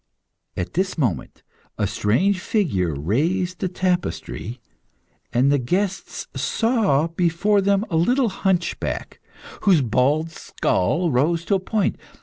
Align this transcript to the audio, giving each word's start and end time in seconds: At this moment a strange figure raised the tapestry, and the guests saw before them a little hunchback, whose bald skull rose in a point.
At 0.57 0.73
this 0.73 0.97
moment 0.97 1.43
a 1.77 1.85
strange 1.85 2.39
figure 2.39 2.95
raised 2.95 3.59
the 3.59 3.67
tapestry, 3.69 4.59
and 5.31 5.51
the 5.51 5.59
guests 5.59 6.25
saw 6.35 7.05
before 7.05 7.61
them 7.61 7.85
a 7.91 7.97
little 7.97 8.29
hunchback, 8.29 9.19
whose 9.61 9.81
bald 9.83 10.31
skull 10.31 11.11
rose 11.11 11.45
in 11.45 11.53
a 11.53 11.59
point. 11.59 11.97